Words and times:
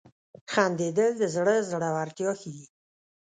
•خندېدل 0.51 1.11
د 1.21 1.23
زړه 1.35 1.55
زړورتیا 1.69 2.31
ښيي. 2.41 2.65